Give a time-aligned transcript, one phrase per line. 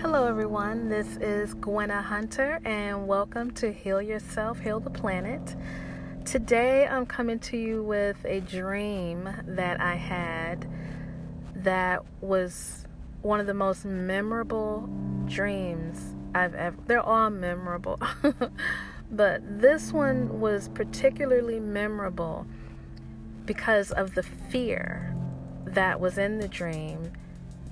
[0.00, 0.88] Hello, everyone.
[0.88, 5.56] This is Gwenna Hunter, and welcome to Heal Yourself, Heal the Planet.
[6.24, 10.70] Today, I'm coming to you with a dream that I had
[11.56, 12.86] that was
[13.22, 14.88] one of the most memorable
[15.26, 16.76] dreams I've ever.
[16.86, 18.00] They're all memorable,
[19.10, 22.46] but this one was particularly memorable
[23.48, 25.16] because of the fear
[25.64, 27.10] that was in the dream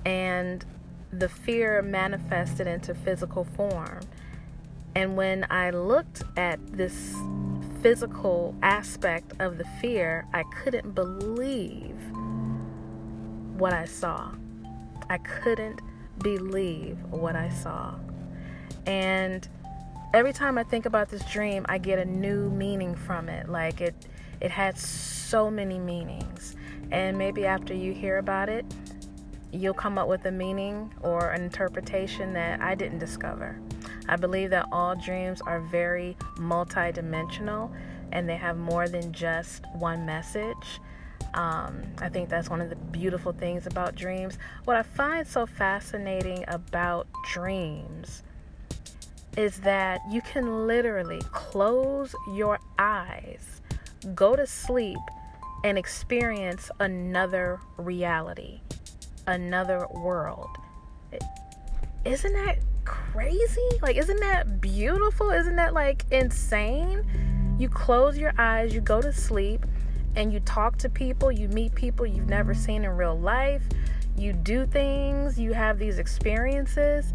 [0.05, 0.65] and
[1.13, 3.99] the fear manifested into physical form.
[4.95, 7.13] And when I looked at this
[7.83, 11.95] physical aspect of the fear, I couldn't believe
[13.55, 14.31] what I saw.
[15.11, 15.79] I couldn't
[16.23, 17.93] believe what I saw.
[18.87, 19.47] And
[20.11, 23.47] every time I think about this dream, I get a new meaning from it.
[23.47, 24.07] Like it
[24.41, 26.55] it had so many meanings.
[26.91, 28.65] And maybe after you hear about it,
[29.51, 33.59] you'll come up with a meaning or an interpretation that I didn't discover.
[34.07, 37.71] I believe that all dreams are very multidimensional
[38.11, 40.79] and they have more than just one message.
[41.33, 44.37] Um, I think that's one of the beautiful things about dreams.
[44.65, 48.23] What I find so fascinating about dreams
[49.35, 53.56] is that you can literally close your eyes,
[54.13, 54.99] go to sleep,
[55.63, 58.61] and experience another reality,
[59.25, 60.49] another world.
[62.05, 63.69] Isn't that crazy?
[63.81, 65.31] Like, isn't that beautiful?
[65.31, 67.05] Isn't that like insane?
[67.59, 69.65] You close your eyes, you go to sleep,
[70.15, 73.63] and you talk to people, you meet people you've never seen in real life,
[74.15, 77.13] you do things, you have these experiences.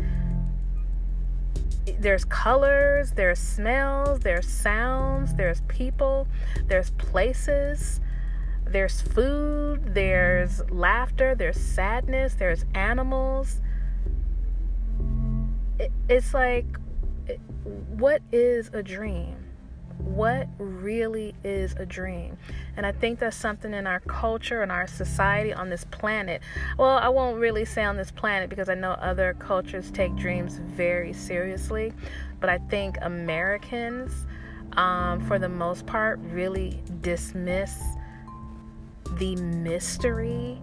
[1.99, 6.29] There's colors, there's smells, there's sounds, there's people,
[6.67, 8.01] there's places,
[8.65, 13.61] there's food, there's laughter, there's sadness, there's animals.
[16.09, 16.67] It's like,
[17.89, 19.52] what is a dream?
[20.05, 22.37] What really is a dream?
[22.77, 26.43] And I think that's something in our culture and our society on this planet.
[26.79, 30.59] Well, I won't really say on this planet because I know other cultures take dreams
[30.59, 31.93] very seriously,
[32.41, 34.27] but I think Americans,
[34.73, 37.81] um, for the most part, really dismiss
[39.19, 40.61] the mystery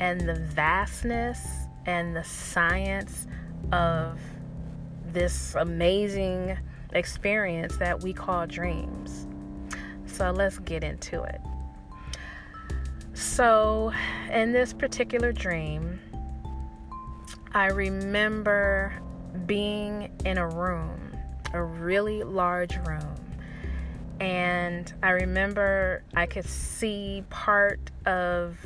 [0.00, 1.40] and the vastness
[1.86, 3.26] and the science
[3.72, 4.18] of
[5.12, 6.58] this amazing
[6.96, 9.26] experience that we call dreams.
[10.06, 11.40] So let's get into it.
[13.14, 13.92] So,
[14.30, 15.98] in this particular dream,
[17.52, 18.94] I remember
[19.46, 21.16] being in a room,
[21.54, 23.14] a really large room.
[24.20, 28.58] And I remember I could see part of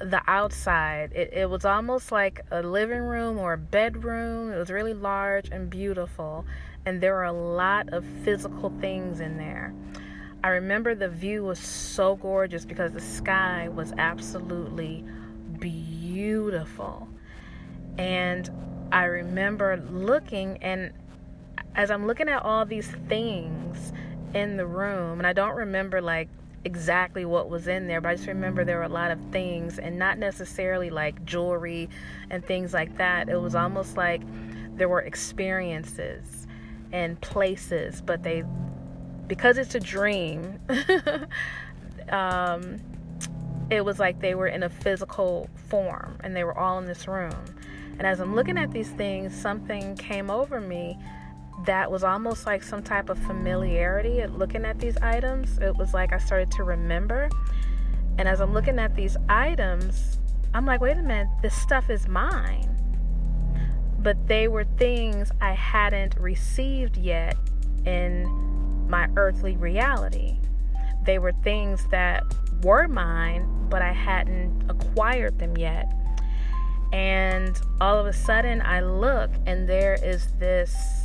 [0.00, 1.12] the outside.
[1.14, 4.52] It, it was almost like a living room or a bedroom.
[4.52, 6.44] It was really large and beautiful
[6.86, 9.74] and there were a lot of physical things in there.
[10.42, 15.04] I remember the view was so gorgeous because the sky was absolutely
[15.58, 17.06] beautiful.
[17.98, 18.48] And
[18.90, 20.92] I remember looking, and
[21.74, 23.92] as I'm looking at all these things
[24.32, 26.28] in the room, and I don't remember like
[26.64, 29.78] exactly what was in there, but I just remember there were a lot of things,
[29.78, 31.88] and not necessarily like jewelry
[32.30, 33.28] and things like that.
[33.28, 34.22] It was almost like
[34.76, 36.46] there were experiences
[36.92, 38.44] and places, but they
[39.26, 40.58] because it's a dream.
[42.10, 42.78] um,
[43.70, 47.06] it was like they were in a physical form and they were all in this
[47.06, 47.44] room.
[47.98, 50.98] And as I'm looking at these things, something came over me
[51.66, 55.58] that was almost like some type of familiarity at looking at these items.
[55.58, 57.28] It was like I started to remember.
[58.18, 60.18] And as I'm looking at these items,
[60.54, 62.70] I'm like, wait a minute, this stuff is mine
[64.02, 67.36] but they were things I hadn't received yet
[67.84, 68.24] in
[68.88, 70.38] my earthly reality.
[71.04, 72.24] They were things that
[72.62, 75.92] were mine, but I hadn't acquired them yet.
[76.92, 80.99] And all of a sudden, I look, and there is this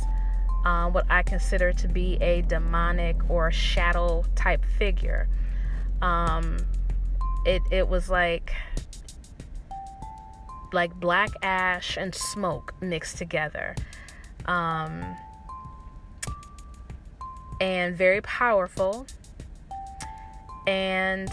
[0.66, 5.28] uh, what I consider to be a demonic or shadow type figure.
[6.02, 6.56] Um,
[7.46, 8.52] it it was like
[10.72, 13.76] like black ash and smoke mixed together.
[14.46, 15.16] Um,
[17.60, 19.06] and very powerful
[20.66, 21.30] and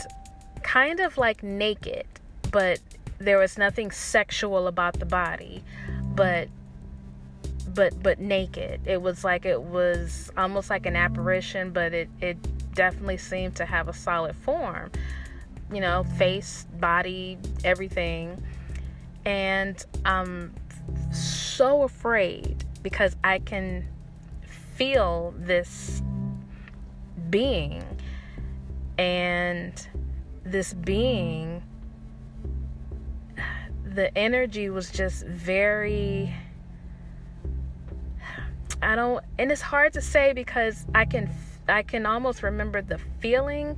[0.61, 2.05] kind of like naked,
[2.51, 2.79] but
[3.17, 5.63] there was nothing sexual about the body,
[6.15, 6.47] but
[7.63, 8.81] but but naked.
[8.85, 12.37] It was like it was almost like an apparition, but it it
[12.75, 14.91] definitely seemed to have a solid form.
[15.71, 18.41] you know, face, body, everything.
[19.25, 20.53] And I'm
[21.11, 23.87] so afraid because I can
[24.75, 26.01] feel this
[27.29, 27.83] being.
[28.97, 29.87] And
[30.43, 31.63] this being,
[33.85, 36.33] the energy was just very.
[38.83, 41.29] I don't, and it's hard to say because I can,
[41.67, 43.77] I can almost remember the feeling,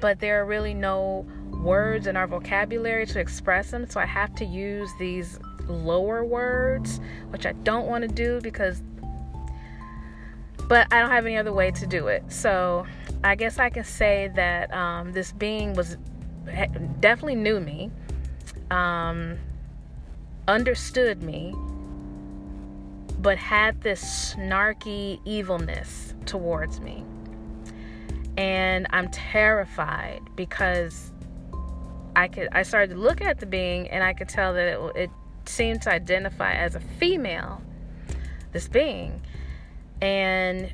[0.00, 1.26] but there are really no
[1.62, 3.88] words in our vocabulary to express them.
[3.88, 7.00] So I have to use these lower words,
[7.30, 8.82] which I don't want to do because,
[10.68, 12.24] but I don't have any other way to do it.
[12.28, 12.86] So
[13.24, 15.96] I guess I can say that um, this being was
[17.00, 17.90] definitely knew me,
[18.70, 19.38] um,
[20.46, 21.54] understood me,
[23.18, 27.04] but had this snarky evilness towards me.
[28.36, 31.12] And I'm terrified because
[32.14, 34.96] I could I started to look at the being and I could tell that it,
[34.96, 35.10] it
[35.46, 37.62] seemed to identify as a female,
[38.52, 39.22] this being.
[40.00, 40.72] And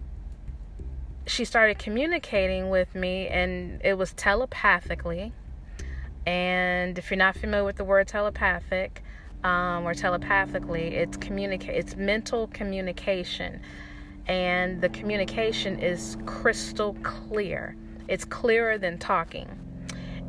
[1.27, 5.33] she started communicating with me, and it was telepathically.
[6.27, 9.03] And if you're not familiar with the word telepathic
[9.45, 11.77] um, or telepathically, it's communicate.
[11.77, 13.61] It's mental communication,
[14.27, 17.77] and the communication is crystal clear.
[18.09, 19.49] It's clearer than talking.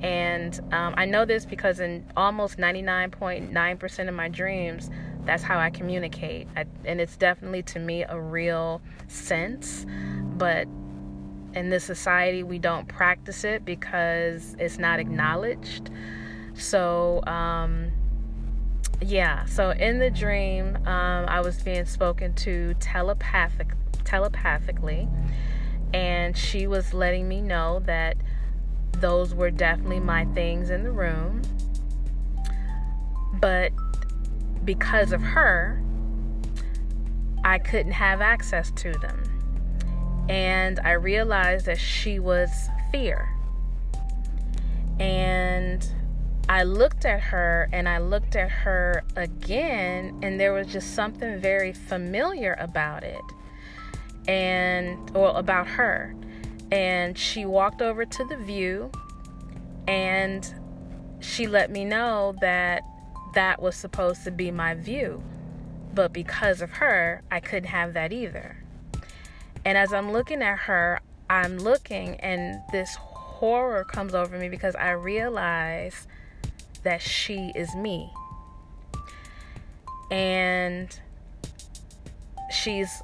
[0.01, 4.89] And um, I know this because in almost 99.9% of my dreams,
[5.23, 6.47] that's how I communicate.
[6.55, 9.85] I, and it's definitely to me a real sense.
[10.37, 10.67] But
[11.53, 15.89] in this society, we don't practice it because it's not acknowledged.
[16.53, 17.91] So, um,
[19.01, 25.07] yeah, so in the dream, um, I was being spoken to telepathic, telepathically,
[25.93, 28.17] and she was letting me know that
[28.93, 31.41] those were definitely my things in the room.
[33.33, 33.71] But
[34.63, 35.81] because of her,
[37.43, 39.21] I couldn't have access to them.
[40.29, 42.49] And I realized that she was
[42.91, 43.29] fear.
[44.99, 45.87] And
[46.47, 51.39] I looked at her and I looked at her again, and there was just something
[51.39, 53.21] very familiar about it.
[54.27, 56.15] And, well, about her
[56.71, 58.91] and she walked over to the view
[59.87, 60.53] and
[61.19, 62.83] she let me know that
[63.33, 65.21] that was supposed to be my view.
[65.93, 68.57] But because of her, I couldn't have that either.
[69.63, 70.99] And as I'm looking at her,
[71.29, 76.07] I'm looking and this horror comes over me because I realize
[76.85, 78.09] that she is me.
[80.09, 80.97] And
[82.51, 83.01] she's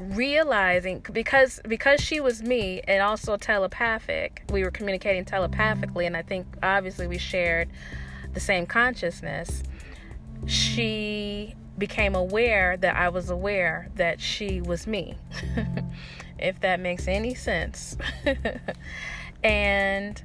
[0.00, 6.22] realizing because because she was me and also telepathic we were communicating telepathically and i
[6.22, 7.68] think obviously we shared
[8.32, 9.62] the same consciousness
[10.46, 15.14] she became aware that i was aware that she was me
[16.38, 17.98] if that makes any sense
[19.44, 20.22] and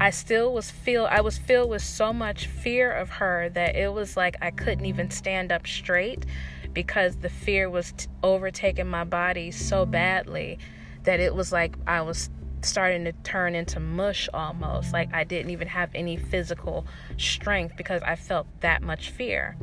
[0.00, 3.92] i still was feel i was filled with so much fear of her that it
[3.92, 6.24] was like i couldn't even stand up straight
[6.72, 10.58] because the fear was t- overtaking my body so badly
[11.04, 12.30] that it was like I was
[12.62, 14.92] starting to turn into mush almost.
[14.92, 16.86] Like I didn't even have any physical
[17.16, 19.56] strength because I felt that much fear.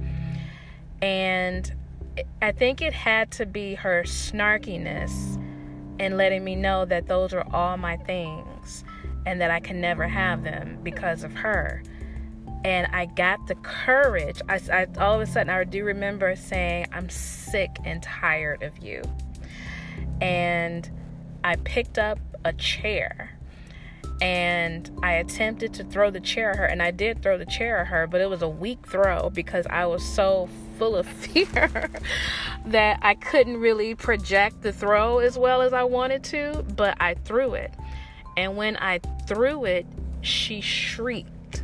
[1.01, 1.73] And
[2.41, 5.41] I think it had to be her snarkiness
[5.99, 8.83] and letting me know that those were all my things
[9.25, 11.81] and that I can never have them because of her
[12.65, 14.41] and I got the courage.
[14.49, 18.79] I, I, all of a sudden I do remember saying, "I'm sick and tired of
[18.79, 19.03] you,"
[20.19, 20.89] and
[21.43, 23.37] I picked up a chair
[24.19, 27.79] and I attempted to throw the chair at her, and I did throw the chair
[27.79, 31.91] at her, but it was a weak throw because I was so full of fear
[32.65, 37.13] that I couldn't really project the throw as well as I wanted to, but I
[37.13, 37.73] threw it.
[38.37, 39.85] And when I threw it,
[40.21, 41.63] she shrieked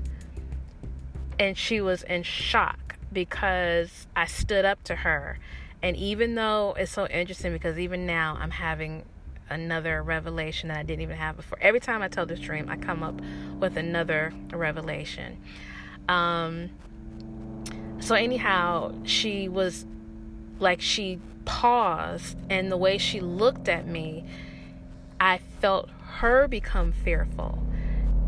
[1.40, 5.40] and she was in shock because I stood up to her.
[5.84, 9.04] And even though it's so interesting because even now I'm having
[9.50, 11.58] another revelation that I didn't even have before.
[11.62, 13.20] Every time I tell this dream, I come up
[13.60, 15.38] with another revelation.
[16.08, 16.70] Um,
[18.00, 19.86] so, anyhow, she was
[20.60, 24.26] like, she paused, and the way she looked at me,
[25.20, 27.64] I felt her become fearful.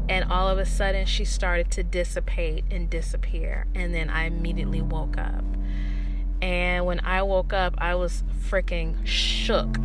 [0.10, 3.68] And all of a sudden she started to dissipate and disappear.
[3.74, 5.44] And then i immediately woke up.
[6.42, 9.78] And when i woke up i was freaking shook.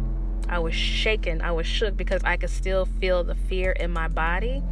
[0.49, 4.09] I was shaken i was shook because i could still feel the fear in my
[4.09, 4.62] body.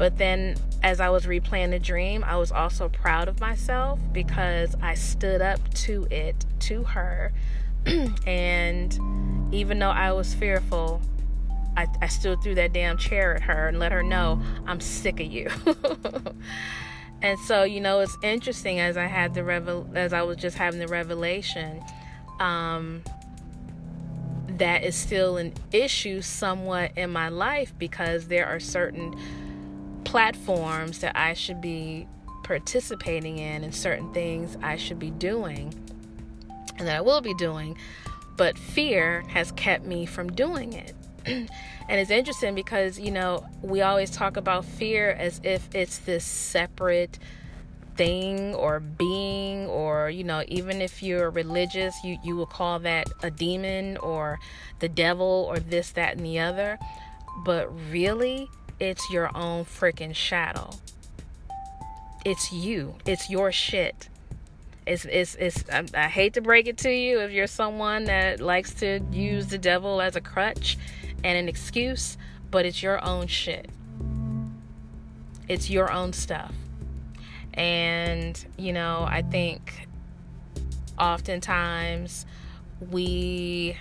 [0.00, 4.74] But then as I was replaying the dream, I was also proud of myself because
[4.80, 7.32] I stood up to it, to her.
[8.26, 8.98] and
[9.52, 11.02] even though I was fearful,
[11.76, 15.20] I, I still threw that damn chair at her and let her know I'm sick
[15.20, 15.50] of you.
[17.22, 20.56] and so, you know, it's interesting as I had the revel as I was just
[20.56, 21.82] having the revelation,
[22.38, 23.02] um,
[24.58, 29.18] that is still an issue somewhat in my life because there are certain
[30.04, 32.06] platforms that I should be
[32.42, 35.72] participating in and certain things I should be doing
[36.78, 37.76] and that I will be doing,
[38.36, 40.94] but fear has kept me from doing it.
[41.26, 41.48] And
[41.88, 47.18] it's interesting because, you know, we always talk about fear as if it's this separate
[47.96, 53.06] thing or being or you know even if you're religious you you will call that
[53.22, 54.38] a demon or
[54.78, 56.78] the devil or this that and the other
[57.44, 58.48] but really
[58.80, 60.70] it's your own freaking shadow.
[62.24, 62.96] It's you.
[63.06, 64.08] It's your shit.
[64.86, 68.40] It's, it's, it's, I, I hate to break it to you if you're someone that
[68.40, 70.78] likes to use the devil as a crutch
[71.24, 72.16] and an excuse,
[72.50, 73.70] but it's your own shit.
[75.48, 76.54] It's your own stuff.
[77.54, 79.88] And, you know, I think
[80.98, 82.26] oftentimes
[82.90, 83.76] we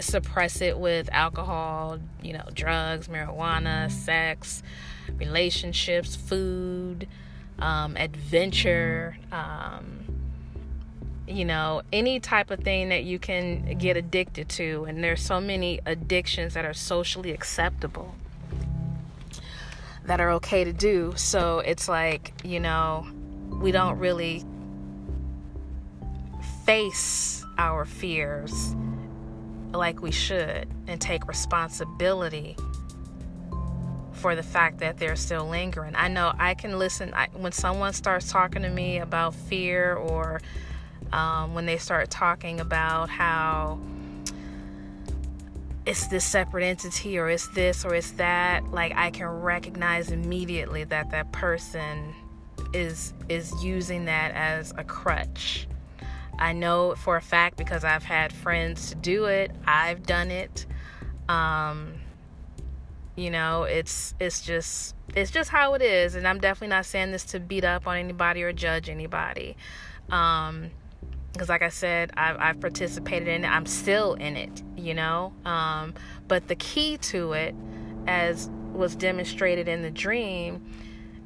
[0.00, 4.62] suppress it with alcohol, you know, drugs, marijuana, sex,
[5.16, 7.06] relationships, food,
[7.58, 10.21] um, adventure, um,
[11.26, 14.84] you know, any type of thing that you can get addicted to.
[14.88, 18.14] And there's so many addictions that are socially acceptable
[20.04, 21.12] that are okay to do.
[21.16, 23.06] So it's like, you know,
[23.50, 24.44] we don't really
[26.64, 28.74] face our fears
[29.72, 32.56] like we should and take responsibility
[34.12, 35.94] for the fact that they're still lingering.
[35.96, 40.40] I know I can listen I, when someone starts talking to me about fear or
[41.12, 43.78] um, when they start talking about how
[45.84, 50.84] it's this separate entity or it's this or it's that like i can recognize immediately
[50.84, 52.14] that that person
[52.72, 55.66] is is using that as a crutch
[56.38, 59.52] I know for a fact because I've had friends to do it.
[59.64, 60.66] I've done it.
[61.28, 61.94] Um,
[63.14, 67.12] you know, it's it's just it's just how it is, and I'm definitely not saying
[67.12, 69.56] this to beat up on anybody or judge anybody.
[70.10, 70.70] Um,
[71.32, 73.48] because like I said, I've, I've participated in it.
[73.48, 75.32] I'm still in it, you know.
[75.44, 75.94] Um,
[76.28, 77.54] but the key to it,
[78.06, 80.64] as was demonstrated in the dream,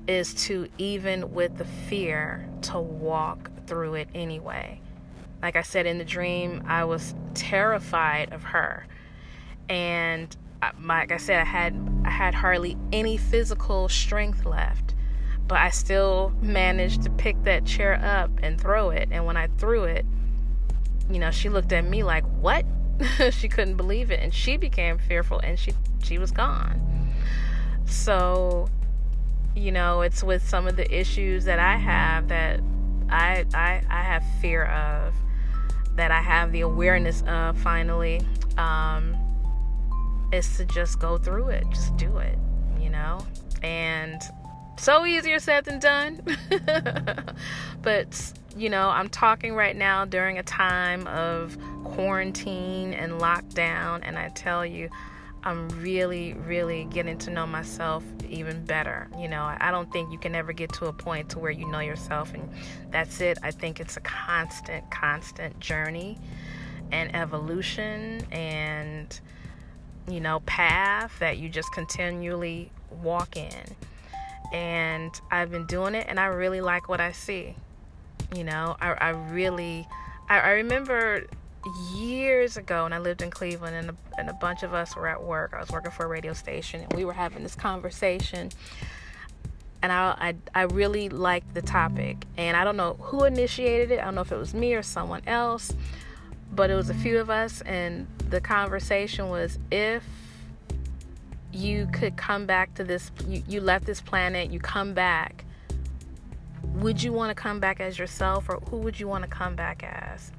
[0.06, 4.80] is to even with the fear to walk through it anyway.
[5.42, 8.86] Like I said in the dream, I was terrified of her.
[9.68, 10.34] And
[10.82, 14.85] like I said, I had I had hardly any physical strength left,
[15.48, 19.08] but I still managed to pick that chair up and throw it.
[19.10, 20.04] And when I threw it,
[21.10, 22.64] you know, she looked at me like, "What?"
[23.30, 25.72] she couldn't believe it, and she became fearful, and she
[26.02, 27.14] she was gone.
[27.84, 28.68] So,
[29.54, 32.60] you know, it's with some of the issues that I have that
[33.08, 35.14] I I I have fear of
[35.96, 38.20] that I have the awareness of finally
[38.58, 39.16] um,
[40.32, 42.38] is to just go through it, just do it,
[42.78, 43.26] you know?
[43.62, 44.20] And
[44.78, 46.20] so easier said than done.
[47.82, 54.18] but, you know, I'm talking right now during a time of quarantine and lockdown, and
[54.18, 54.90] I tell you,
[55.42, 59.08] I'm really, really getting to know myself even better.
[59.16, 61.70] You know, I don't think you can ever get to a point to where you
[61.70, 62.50] know yourself and
[62.90, 63.38] that's it.
[63.44, 66.18] I think it's a constant, constant journey
[66.90, 69.20] and evolution and
[70.08, 72.70] you know, path that you just continually
[73.02, 73.76] walk in.
[74.52, 77.54] And I've been doing it and I really like what I see.
[78.34, 79.86] You know, I, I really
[80.28, 81.26] I, I remember
[81.94, 85.08] years ago when I lived in Cleveland and a, and a bunch of us were
[85.08, 85.52] at work.
[85.54, 88.50] I was working for a radio station and we were having this conversation.
[89.82, 92.24] And I, I, I really liked the topic.
[92.36, 94.00] And I don't know who initiated it.
[94.00, 95.72] I don't know if it was me or someone else.
[96.52, 97.60] But it was a few of us.
[97.62, 100.04] And the conversation was if
[101.56, 105.44] you could come back to this, you, you left this planet, you come back.
[106.74, 109.56] Would you want to come back as yourself or who would you want to come
[109.56, 110.32] back as?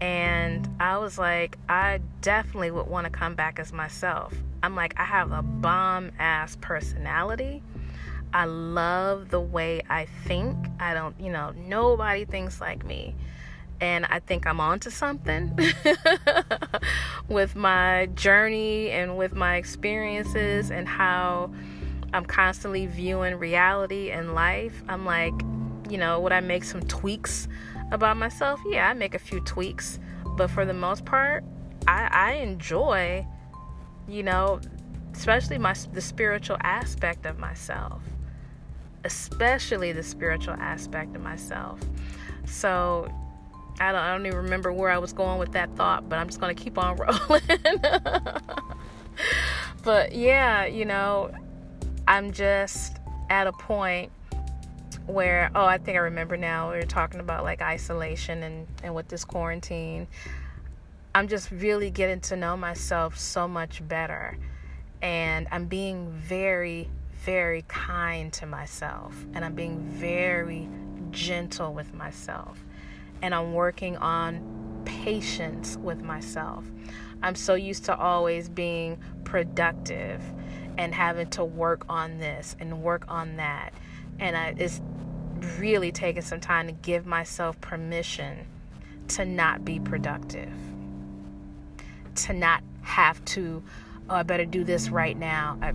[0.00, 4.34] And I was like, I definitely would want to come back as myself.
[4.62, 7.62] I'm like, I have a bomb ass personality.
[8.32, 10.56] I love the way I think.
[10.78, 13.14] I don't, you know, nobody thinks like me.
[13.80, 15.56] And I think I'm on to something
[17.28, 21.52] with my journey and with my experiences and how
[22.12, 24.82] I'm constantly viewing reality and life.
[24.88, 25.34] I'm like,
[25.88, 27.48] you know, would I make some tweaks
[27.92, 28.60] about myself?
[28.66, 29.98] Yeah, I make a few tweaks,
[30.36, 31.44] but for the most part,
[31.86, 33.26] I, I enjoy,
[34.08, 34.60] you know,
[35.14, 38.02] especially my the spiritual aspect of myself,
[39.04, 41.80] especially the spiritual aspect of myself.
[42.46, 43.10] So
[43.80, 46.26] I don't, I don't even remember where I was going with that thought, but I'm
[46.26, 46.96] just gonna keep on
[47.28, 47.42] rolling.
[49.82, 51.30] but yeah, you know,
[52.06, 52.96] I'm just
[53.30, 54.10] at a point
[55.06, 58.94] where oh I think I remember now we are talking about like isolation and and
[58.94, 60.06] with this quarantine
[61.14, 64.38] I'm just really getting to know myself so much better
[65.00, 66.90] and I'm being very
[67.24, 70.68] very kind to myself and I'm being very
[71.10, 72.62] gentle with myself
[73.22, 76.64] and I'm working on patience with myself.
[77.22, 80.22] I'm so used to always being productive
[80.76, 83.74] and having to work on this and work on that.
[84.18, 84.80] And I, it's
[85.58, 88.46] really taking some time to give myself permission
[89.08, 90.52] to not be productive,
[92.14, 93.62] to not have to,
[94.08, 95.58] oh, I better do this right now.
[95.60, 95.72] I,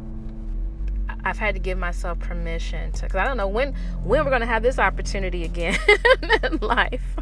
[1.25, 4.45] I've had to give myself permission to, because I don't know when when we're gonna
[4.45, 5.77] have this opportunity again
[6.43, 7.15] in life.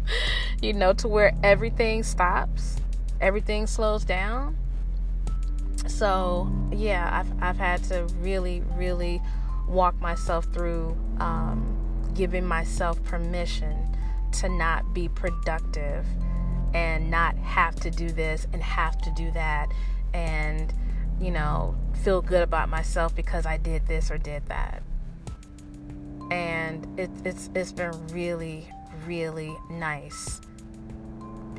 [0.60, 2.76] you know, to where everything stops,
[3.20, 4.56] everything slows down.
[5.86, 9.22] So yeah, I've I've had to really really
[9.68, 13.96] walk myself through um, giving myself permission
[14.32, 16.06] to not be productive
[16.74, 19.68] and not have to do this and have to do that
[20.12, 20.72] and
[21.20, 24.82] you know, feel good about myself because I did this or did that.
[26.30, 28.68] And it, it's it's been really,
[29.06, 30.40] really nice.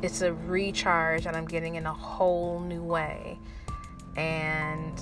[0.01, 3.37] It's a recharge that I'm getting in a whole new way.
[4.15, 5.01] And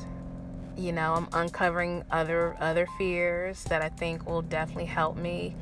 [0.78, 5.56] you know, I'm uncovering other other fears that I think will definitely help me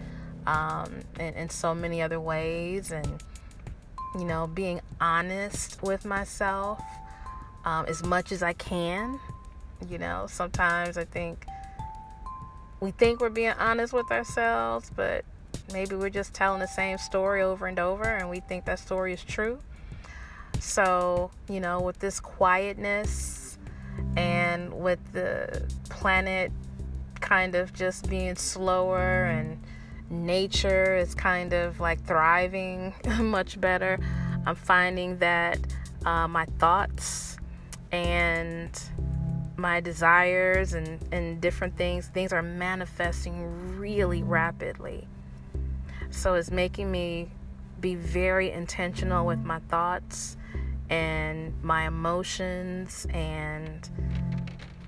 [0.45, 3.23] um, in, in so many other ways and
[4.15, 6.79] you know, being honest with myself
[7.65, 9.19] um, as much as I can.
[9.89, 11.45] You know, sometimes I think
[12.79, 15.25] we think we're being honest with ourselves, but
[15.71, 19.13] maybe we're just telling the same story over and over and we think that story
[19.13, 19.59] is true.
[20.59, 23.57] So, you know, with this quietness
[24.15, 26.51] and with the planet
[27.19, 29.61] kind of just being slower and
[30.09, 33.99] nature is kind of like thriving much better,
[34.45, 35.59] I'm finding that
[36.05, 37.37] uh, my thoughts
[37.93, 38.81] and
[39.55, 45.07] my desires and, and different things, things are manifesting really rapidly.
[46.09, 47.29] So it's making me
[47.79, 50.37] be very intentional with my thoughts
[50.89, 53.87] and my emotions and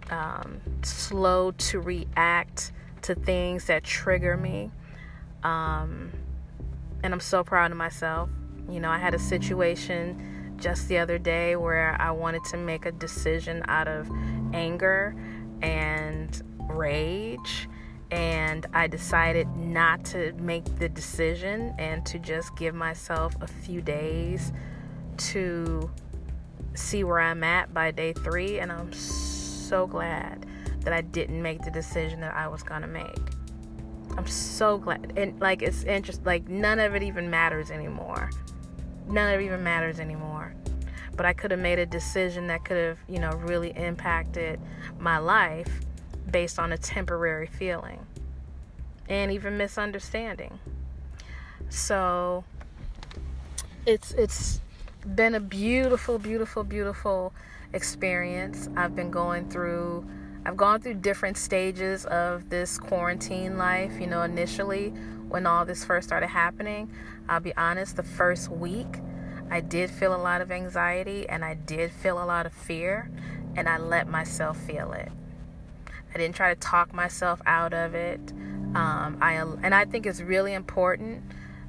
[0.10, 2.72] um, slow to react
[3.04, 4.72] to things that trigger me.
[5.44, 6.12] Um,
[7.04, 8.30] and I'm so proud of myself.
[8.68, 12.86] You know, I had a situation just the other day where I wanted to make
[12.86, 14.10] a decision out of
[14.54, 15.16] anger
[15.62, 17.68] and rage.
[18.12, 23.82] And I decided not to make the decision and to just give myself a few
[23.82, 24.54] days
[25.18, 25.90] to
[26.76, 28.60] see where I'm at by day three.
[28.60, 30.46] And I'm so glad
[30.82, 33.18] that I didn't make the decision that I was going to make.
[34.18, 35.14] I'm so glad.
[35.18, 38.30] And like, it's interesting, like, none of it even matters anymore
[39.08, 40.54] none of it even matters anymore.
[41.16, 44.60] But I could have made a decision that could have, you know, really impacted
[45.00, 45.80] my life
[46.30, 48.06] based on a temporary feeling
[49.08, 50.60] and even misunderstanding.
[51.70, 52.44] So
[53.86, 54.62] it's it's
[55.16, 57.34] been a beautiful, beautiful, beautiful
[57.74, 58.70] experience.
[58.76, 60.06] I've been going through
[60.46, 64.00] I've gone through different stages of this quarantine life.
[64.00, 64.90] You know, initially
[65.28, 66.92] when all this first started happening,
[67.28, 69.00] I'll be honest, the first week,
[69.50, 73.10] I did feel a lot of anxiety and I did feel a lot of fear,
[73.56, 75.12] and I let myself feel it.
[76.14, 78.32] I didn't try to talk myself out of it.
[78.76, 81.24] Um, I and I think it's really important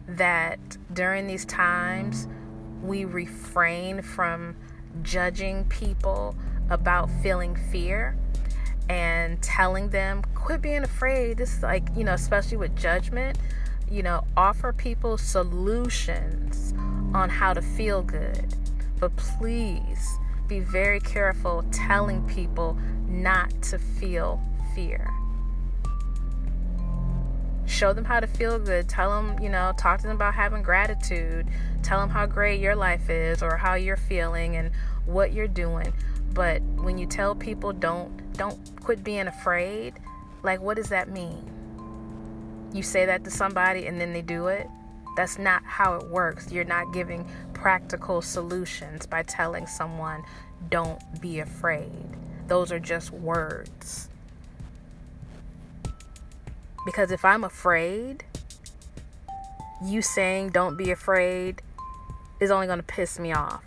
[0.07, 0.59] that
[0.93, 2.29] during these times
[2.83, 4.57] we refrain from
[5.03, 6.37] judging people
[6.71, 8.17] about feeling fear
[8.89, 13.37] and telling them quit being afraid this is like you know especially with judgment
[13.91, 16.75] you know, offer people solutions
[17.15, 18.55] on how to feel good.
[18.99, 20.19] But please
[20.49, 24.43] be very careful telling people not to feel
[24.75, 25.11] fear.
[27.67, 28.89] Show them how to feel good.
[28.89, 31.47] Tell them, you know, talk to them about having gratitude.
[31.83, 34.71] Tell them how great your life is or how you're feeling and
[35.05, 35.93] what you're doing.
[36.33, 39.95] But when you tell people don't don't quit being afraid.
[40.43, 41.51] Like, what does that mean?
[42.73, 44.69] You say that to somebody and then they do it?
[45.17, 46.53] That's not how it works.
[46.53, 50.23] You're not giving practical solutions by telling someone,
[50.71, 52.07] don't be afraid.
[52.49, 54.09] Those are just words.
[56.85, 58.25] Because if I'm afraid,
[59.85, 61.63] you saying don't be afraid
[62.41, 63.65] is only going to piss me off.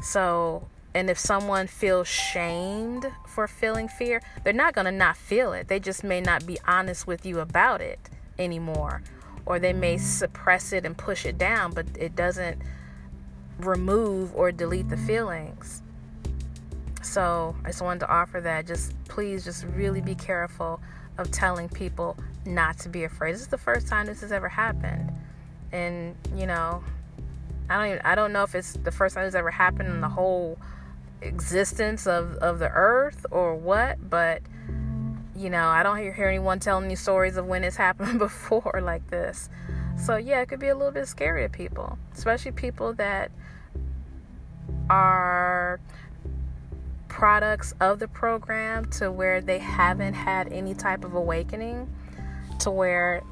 [0.00, 5.52] So, and if someone feels shamed for feeling fear, they're not going to not feel
[5.52, 5.68] it.
[5.68, 9.02] They just may not be honest with you about it anymore.
[9.44, 12.62] Or they may suppress it and push it down, but it doesn't
[13.58, 15.82] remove or delete the feelings.
[17.02, 18.66] So I just wanted to offer that.
[18.66, 20.80] Just please, just really be careful
[21.18, 23.34] of telling people not to be afraid.
[23.34, 25.12] This is the first time this has ever happened,
[25.72, 26.82] and you know,
[27.68, 30.00] I don't even, I don't know if it's the first time this ever happened in
[30.00, 30.58] the whole
[31.20, 34.42] existence of of the earth or what, but
[35.34, 38.80] you know, I don't hear, hear anyone telling me stories of when it's happened before
[38.82, 39.48] like this.
[39.98, 43.30] So yeah, it could be a little bit scary to people, especially people that
[44.90, 45.80] are
[47.08, 51.90] products of the program to where they haven't had any type of awakening
[52.58, 53.22] to where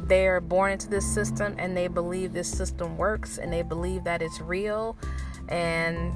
[0.00, 4.22] they're born into this system and they believe this system works and they believe that
[4.22, 4.96] it's real
[5.48, 6.14] and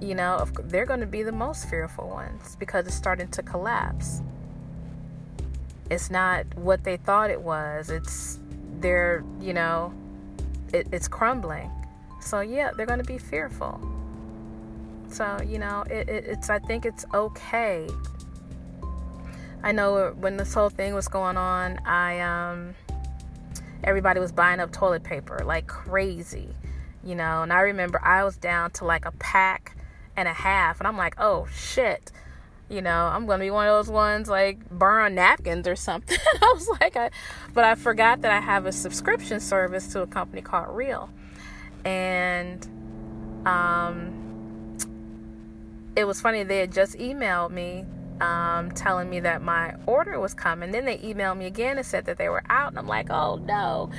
[0.00, 4.22] you know they're going to be the most fearful ones because it's starting to collapse.
[5.90, 7.90] It's not what they thought it was.
[7.90, 8.38] It's
[8.80, 9.92] they're you know
[10.72, 11.70] it, it's crumbling.
[12.20, 13.80] So yeah they're going to be fearful.
[15.10, 17.88] So, you know, it, it, it's, I think it's okay.
[19.62, 22.74] I know when this whole thing was going on, I, um,
[23.82, 26.48] everybody was buying up toilet paper like crazy,
[27.02, 29.76] you know, and I remember I was down to like a pack
[30.20, 32.12] and a half, and I'm like, oh shit.
[32.68, 36.16] You know, I'm gonna be one of those ones like burn napkins or something.
[36.42, 37.10] I was like, I,
[37.52, 41.10] but I forgot that I have a subscription service to a company called Reel,
[41.84, 42.64] and
[43.44, 44.76] um,
[45.96, 47.86] it was funny they had just emailed me
[48.20, 50.70] um, telling me that my order was coming.
[50.70, 53.36] Then they emailed me again and said that they were out and i'm like oh
[53.36, 53.90] no.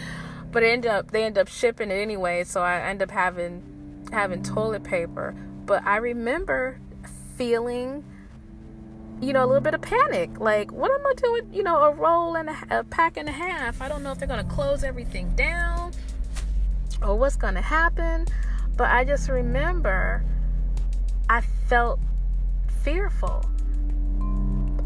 [0.51, 3.63] But it ended up they end up shipping it anyway so i end up having
[4.11, 5.35] having toilet paper
[5.71, 6.77] but i remember
[7.37, 8.03] feeling
[9.21, 11.91] you know a little bit of panic like what am i doing you know a
[11.91, 14.53] roll and a, a pack and a half i don't know if they're going to
[14.53, 15.93] close everything down
[17.01, 18.27] or what's going to happen
[18.75, 20.21] but i just remember
[21.31, 21.97] I felt
[22.83, 23.45] fearful.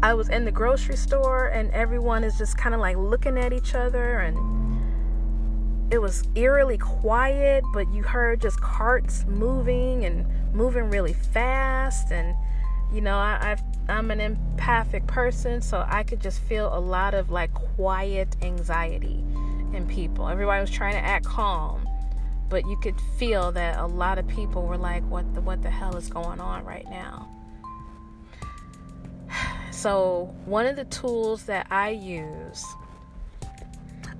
[0.00, 3.52] I was in the grocery store and everyone is just kind of like looking at
[3.52, 4.38] each other and
[5.90, 12.36] it was eerily quiet, but you heard just carts moving and moving really fast and
[12.92, 13.56] you know, I,
[13.88, 18.36] i am an empathic person, so I could just feel a lot of like quiet
[18.42, 19.24] anxiety
[19.74, 20.28] in people.
[20.28, 21.86] Everybody was trying to act calm,
[22.48, 25.70] but you could feel that a lot of people were like what the what the
[25.70, 27.28] hell is going on right now
[29.70, 32.64] so one of the tools that i use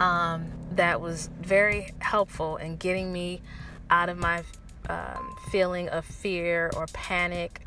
[0.01, 3.41] um, that was very helpful in getting me
[3.91, 4.43] out of my
[4.89, 7.63] um, feeling of fear or panic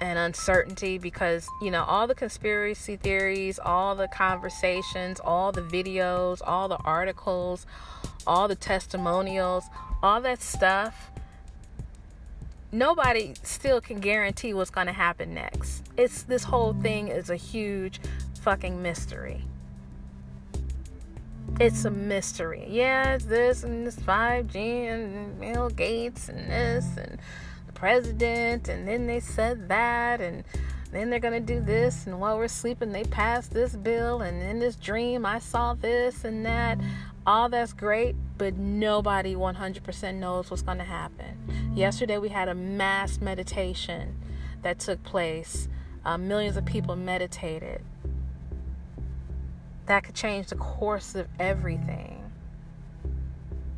[0.00, 6.40] and uncertainty because you know all the conspiracy theories all the conversations all the videos
[6.46, 7.66] all the articles
[8.28, 9.64] all the testimonials,
[10.02, 11.10] all that stuff,
[12.70, 15.82] nobody still can guarantee what's going to happen next.
[15.96, 18.00] It's this whole thing is a huge
[18.42, 19.44] fucking mystery.
[21.60, 22.66] It's a mystery.
[22.68, 27.18] Yeah, it's this and this 5G and Bill Gates and this and
[27.66, 30.44] the president and then they said that and
[30.92, 34.58] then they're gonna do this and while we're sleeping they passed this bill and in
[34.58, 36.78] this dream I saw this and that
[37.28, 41.74] all that's great, but nobody 100% knows what's to happen.
[41.74, 44.16] Yesterday, we had a mass meditation
[44.62, 45.68] that took place.
[46.06, 47.82] Uh, millions of people meditated.
[49.88, 52.30] That could change the course of everything.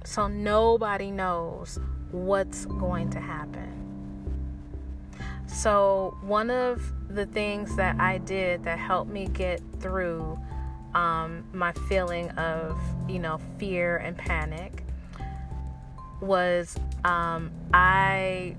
[0.05, 1.79] So, nobody knows
[2.11, 3.70] what's going to happen.
[5.46, 10.37] So, one of the things that I did that helped me get through
[10.94, 12.77] um, my feeling of,
[13.09, 14.85] you know, fear and panic
[16.20, 18.57] was um, I,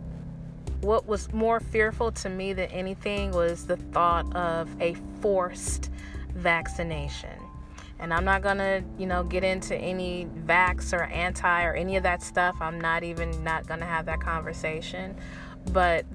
[0.79, 5.89] what was more fearful to me than anything was the thought of a forced
[6.33, 7.40] vaccination.
[8.01, 12.03] And I'm not gonna, you know, get into any vax or anti or any of
[12.03, 12.55] that stuff.
[12.59, 15.15] I'm not even not gonna have that conversation.
[15.71, 16.05] but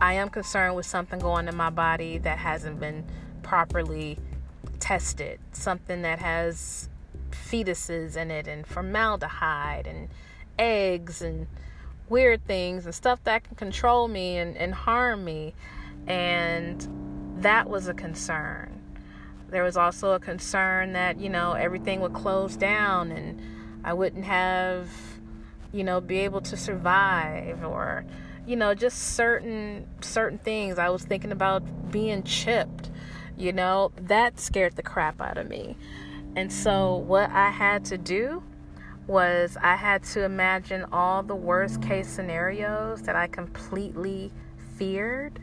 [0.00, 3.04] I am concerned with something going in my body that hasn't been
[3.42, 4.18] properly
[4.80, 6.88] tested, something that has
[7.30, 10.08] fetuses in it and formaldehyde and
[10.58, 11.46] eggs and
[12.08, 15.54] weird things and stuff that can control me and, and harm me.
[16.06, 16.86] And
[17.38, 18.73] that was a concern.
[19.48, 23.40] There was also a concern that, you know, everything would close down and
[23.84, 24.88] I wouldn't have,
[25.72, 28.04] you know, be able to survive or,
[28.46, 30.78] you know, just certain certain things.
[30.78, 32.90] I was thinking about being chipped.
[33.36, 35.76] You know, that scared the crap out of me.
[36.36, 38.42] And so what I had to do
[39.06, 44.32] was I had to imagine all the worst case scenarios that I completely
[44.76, 45.40] feared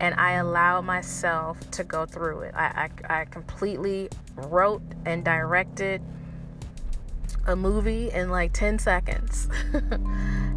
[0.00, 2.54] and I allowed myself to go through it.
[2.54, 6.02] I, I, I, completely wrote and directed
[7.46, 9.48] a movie in like 10 seconds.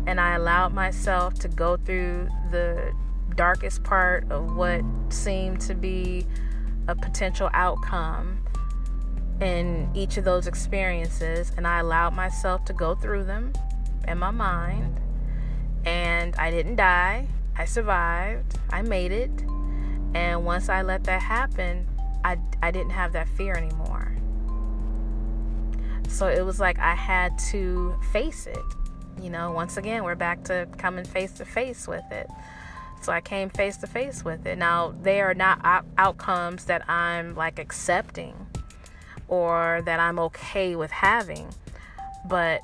[0.05, 2.93] and I allowed myself to go through the
[3.35, 6.25] darkest part of what seemed to be
[6.87, 8.43] a potential outcome
[9.39, 11.51] in each of those experiences.
[11.57, 13.53] And I allowed myself to go through them
[14.07, 14.99] in my mind.
[15.83, 17.27] And I didn't die.
[17.57, 18.57] I survived.
[18.69, 19.31] I made it.
[20.13, 21.87] And once I let that happen,
[22.23, 24.11] I, I didn't have that fear anymore.
[26.09, 28.59] So it was like I had to face it.
[29.21, 32.29] You know, once again, we're back to coming face to face with it.
[33.01, 34.57] So I came face to face with it.
[34.57, 38.35] Now, they are not out- outcomes that I'm like accepting
[39.27, 41.47] or that I'm okay with having,
[42.27, 42.61] but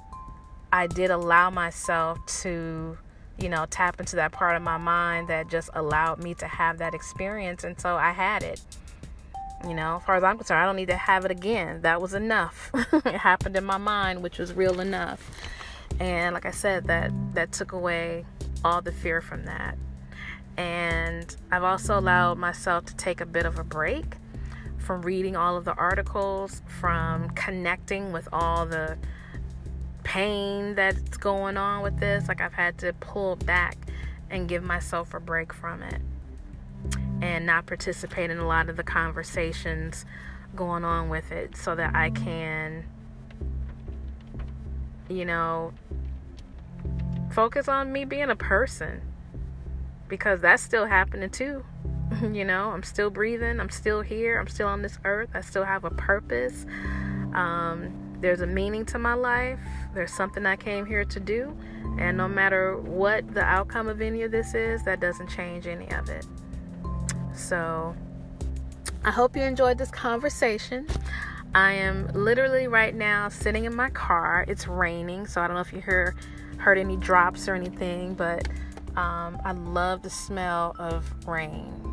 [0.72, 2.98] I did allow myself to
[3.40, 6.80] you know, tap into that part of my mind that just allowed me to have
[6.80, 7.64] that experience.
[7.64, 8.62] And so I had it.
[9.68, 11.82] You know, as far as I'm concerned, I don't need to have it again.
[11.82, 12.72] That was enough.
[12.94, 15.32] it happened in my mind, which was real enough.
[16.00, 18.26] And like I said, that that took away
[18.64, 19.78] all the fear from that.
[20.58, 24.18] And I've also allowed myself to take a bit of a break
[24.78, 28.98] from reading all of the articles, from connecting with all the
[30.08, 32.30] pain that's going on with this.
[32.30, 33.78] Like I've had to pull back
[34.30, 36.02] and give myself a break from it
[37.22, 40.06] and not participate in a lot of the conversations
[40.56, 42.86] going on with it so that I can,
[45.10, 45.74] you know,
[47.32, 49.02] focus on me being a person
[50.08, 51.66] because that's still happening too.
[52.32, 55.66] you know, I'm still breathing, I'm still here, I'm still on this earth, I still
[55.66, 56.66] have a purpose.
[57.34, 59.60] Um, there's a meaning to my life.
[59.94, 61.56] There's something I came here to do.
[62.00, 65.90] And no matter what the outcome of any of this is, that doesn't change any
[65.92, 66.26] of it.
[67.34, 67.96] So
[69.04, 70.88] I hope you enjoyed this conversation.
[71.56, 74.46] I am literally right now sitting in my car.
[74.48, 76.16] It's raining, so I don't know if you hear
[76.58, 78.48] heard any drops or anything, but
[78.98, 81.87] um, I love the smell of rain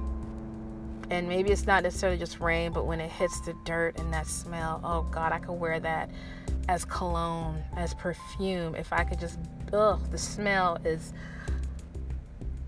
[1.10, 4.26] and maybe it's not necessarily just rain, but when it hits the dirt and that
[4.26, 6.10] smell, oh God, I could wear that
[6.68, 8.74] as cologne, as perfume.
[8.74, 9.38] If I could just,
[9.72, 11.12] ugh, the smell is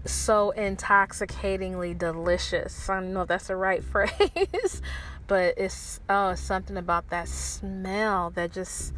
[0.05, 2.89] so intoxicatingly delicious.
[2.89, 4.83] I don't know if that's the right phrase,
[5.27, 8.93] but it's oh, something about that smell that just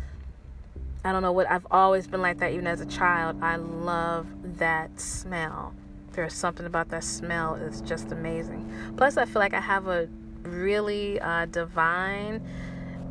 [1.05, 3.39] I don't know what I've always been like that even as a child.
[3.43, 4.27] I love
[4.59, 5.73] that smell
[6.19, 8.69] there's something about that smell is just amazing.
[8.97, 10.09] Plus, I feel like I have a
[10.43, 12.45] really uh, divine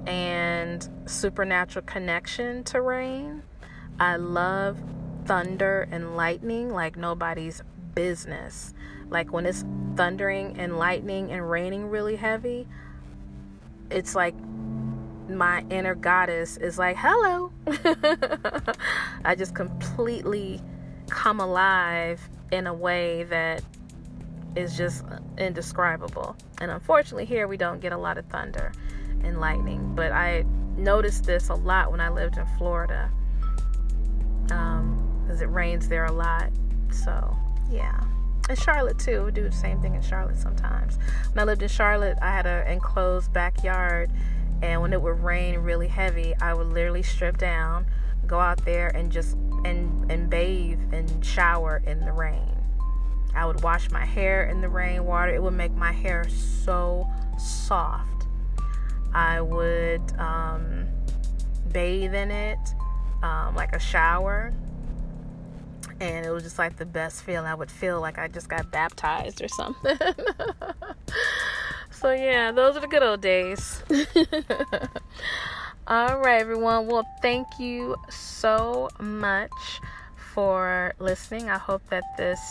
[0.05, 3.43] and supernatural connection to rain.
[3.97, 4.77] I love
[5.23, 7.61] thunder and lightning like nobody's
[7.95, 8.73] business.
[9.09, 9.63] Like when it's
[9.95, 12.67] thundering and lightning and raining really heavy,
[13.89, 14.35] it's like
[15.29, 17.53] my inner goddess is like, hello.
[19.23, 20.59] I just completely
[21.09, 23.63] come alive in a way that
[24.55, 25.03] is just
[25.37, 26.35] indescribable.
[26.59, 28.71] And unfortunately, here we don't get a lot of thunder
[29.23, 29.93] and lightning.
[29.95, 33.11] But I noticed this a lot when I lived in Florida
[34.43, 36.49] because um, it rains there a lot.
[36.91, 37.35] So,
[37.69, 38.03] yeah.
[38.49, 39.23] And Charlotte, too.
[39.25, 40.97] We do the same thing in Charlotte sometimes.
[41.33, 44.09] When I lived in Charlotte, I had an enclosed backyard.
[44.61, 47.85] And when it would rain really heavy, I would literally strip down,
[48.27, 52.57] go out there, and just and and bathe and shower in the rain.
[53.35, 55.33] I would wash my hair in the rainwater.
[55.33, 58.25] It would make my hair so soft.
[59.13, 60.87] I would um,
[61.71, 62.59] bathe in it
[63.21, 64.53] um, like a shower.
[65.99, 67.47] And it was just like the best feeling.
[67.47, 69.97] I would feel like I just got baptized or something.
[71.91, 73.83] so, yeah, those are the good old days.
[75.89, 76.87] All right, everyone.
[76.87, 79.79] Well, thank you so much
[80.33, 81.49] for listening.
[81.49, 82.41] I hope that this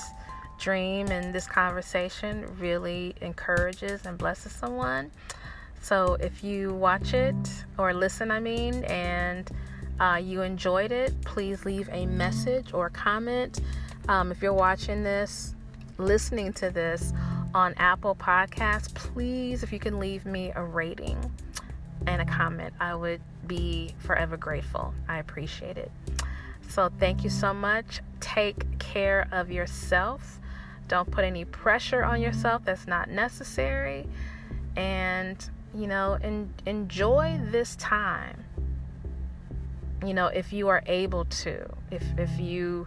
[0.59, 5.11] dream and this conversation really encourages and blesses someone.
[5.83, 7.37] So if you watch it
[7.77, 9.51] or listen, I mean, and
[10.01, 13.61] uh, you enjoyed it, please leave a message or comment.
[14.09, 15.55] Um, if you're watching this,
[15.99, 17.13] listening to this
[17.53, 21.19] on Apple Podcasts, please, if you can leave me a rating
[22.07, 24.95] and a comment, I would be forever grateful.
[25.09, 25.91] I appreciate it.
[26.69, 28.01] So, thank you so much.
[28.21, 30.41] Take care of yourself.
[30.89, 34.07] Don't put any pressure on yourself that's not necessary.
[34.77, 38.45] And, you know, en- enjoy this time.
[40.05, 42.87] You know, if you are able to, if, if you,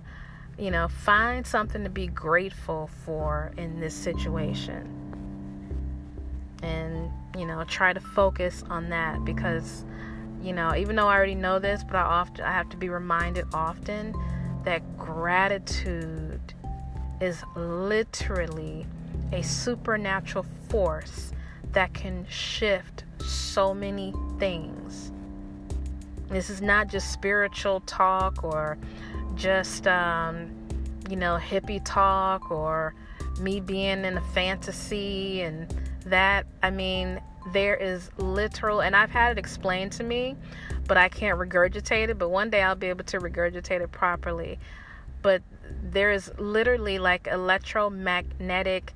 [0.57, 4.98] you know, find something to be grateful for in this situation.
[6.61, 9.85] And, you know, try to focus on that because,
[10.41, 12.89] you know, even though I already know this, but I often I have to be
[12.89, 14.13] reminded often
[14.65, 16.53] that gratitude
[17.21, 18.85] is literally
[19.31, 21.31] a supernatural force
[21.71, 25.11] that can shift so many things.
[26.29, 28.77] This is not just spiritual talk or
[29.35, 30.51] just, um,
[31.09, 32.93] you know, hippie talk or
[33.39, 35.73] me being in a fantasy and
[36.05, 36.45] that.
[36.63, 37.21] I mean,
[37.53, 40.35] there is literal, and I've had it explained to me,
[40.87, 42.17] but I can't regurgitate it.
[42.17, 44.59] But one day I'll be able to regurgitate it properly.
[45.21, 45.41] But
[45.83, 48.93] there is literally like electromagnetic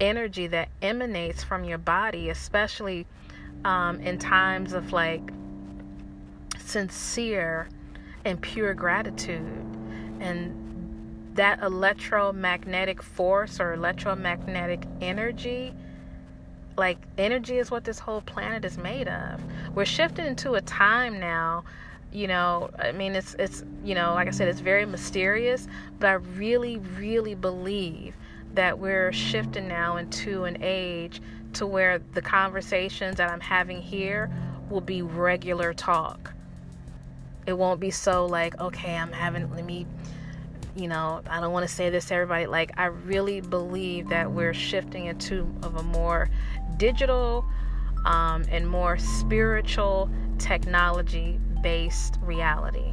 [0.00, 3.06] energy that emanates from your body, especially
[3.64, 5.22] um, in times of like
[6.58, 7.68] sincere
[8.24, 9.46] and pure gratitude.
[10.20, 10.60] And
[11.34, 15.74] that electromagnetic force or electromagnetic energy
[16.76, 19.40] like energy is what this whole planet is made of.
[19.74, 21.64] We're shifting into a time now,
[22.12, 25.66] you know, I mean it's it's you know, like I said it's very mysterious,
[25.98, 28.16] but I really really believe
[28.54, 31.20] that we're shifting now into an age
[31.54, 34.30] to where the conversations that I'm having here
[34.70, 36.32] will be regular talk.
[37.46, 39.86] It won't be so like, okay, I'm having let me
[40.76, 42.46] you know, I don't want to say this to everybody.
[42.46, 46.30] Like, I really believe that we're shifting into of a more
[46.76, 47.44] digital
[48.04, 52.92] um, and more spiritual technology based reality.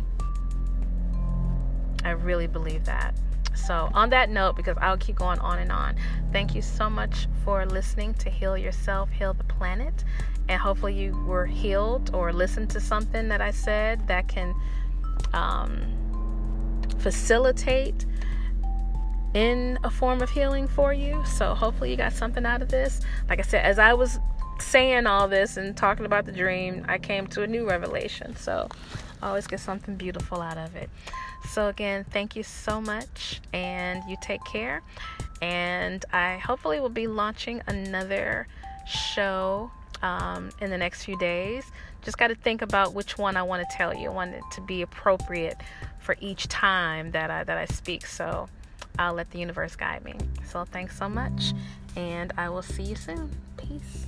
[2.04, 3.15] I really believe that.
[3.54, 5.96] So, on that note, because I'll keep going on and on,
[6.32, 10.04] thank you so much for listening to Heal Yourself, Heal the Planet.
[10.50, 14.56] And hopefully, you were healed or listened to something that I said that can
[15.34, 15.82] um,
[16.98, 18.06] facilitate
[19.34, 21.24] in a form of healing for you.
[21.26, 23.02] So hopefully you got something out of this.
[23.30, 24.20] Like I said, as I was
[24.60, 28.36] saying all this and talking about the dream, I came to a new revelation.
[28.36, 28.67] So
[29.24, 30.89] always get something beautiful out of it.
[31.50, 34.82] So again, thank you so much and you take care.
[35.41, 38.48] And I hopefully will be launching another
[38.88, 39.72] show
[40.04, 41.65] um, in the next few days.
[42.02, 44.10] Just got to think about which one I want to tell you.
[44.10, 45.58] I want it to be appropriate
[46.00, 48.06] for each time that I that I speak.
[48.06, 48.50] So
[48.99, 50.15] I'll let the universe guide me.
[50.45, 51.54] So thanks so much,
[51.95, 53.32] and I will see you soon.
[53.58, 54.08] Peace.